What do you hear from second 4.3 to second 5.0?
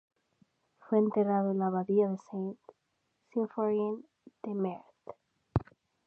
de Metz.